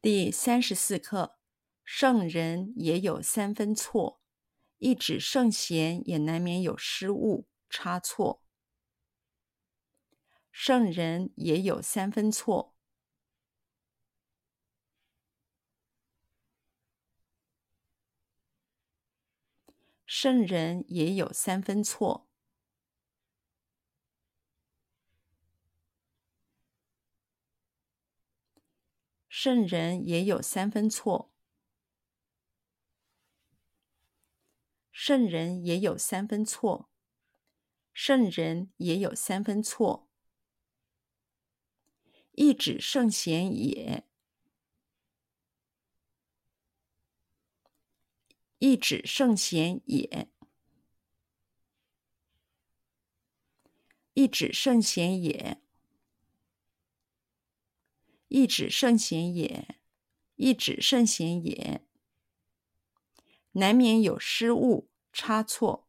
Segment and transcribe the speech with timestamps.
[0.00, 1.40] 第三十四课：
[1.82, 4.20] 圣人也有三分错，
[4.78, 8.44] 一指圣贤也难免有失误差错。
[10.52, 12.76] 圣人也有三分错，
[20.06, 22.27] 圣人也有三分错。
[29.40, 31.32] 圣人也有三分错，
[34.90, 36.90] 圣人也有三分错，
[37.92, 40.08] 圣人也有三分错。
[42.32, 44.08] 一指圣贤也，
[48.58, 50.32] 一指圣贤也，
[54.14, 55.62] 一指圣贤也。
[58.28, 59.80] 一指圣贤也，
[60.36, 61.82] 一指圣贤也，
[63.52, 65.88] 难免有失误差错，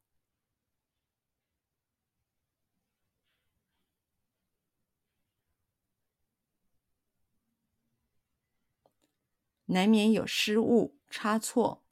[9.66, 11.84] 难免有失误差错，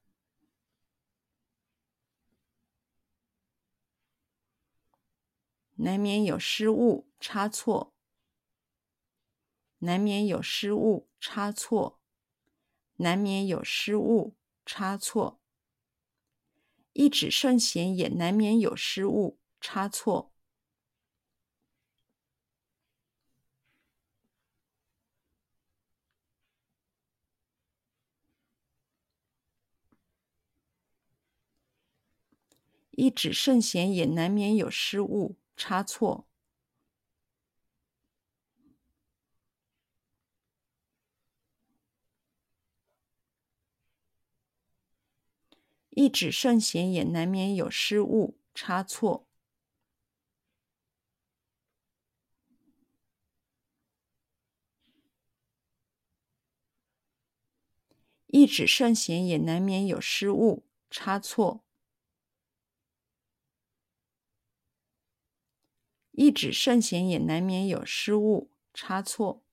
[5.76, 7.97] 难免有失误差错。
[9.80, 12.00] 难免有失误差错，
[12.98, 15.40] 难免有失误差错。
[16.94, 20.34] 一指圣贤也难免有失误差错。
[32.92, 36.28] 一指圣贤也难免有失误差错。
[45.98, 49.26] 一指圣贤也难免有失误差错。
[58.28, 61.64] 一指圣贤也难免有失误差错。
[66.12, 69.47] 一指圣贤也难免有失误差错。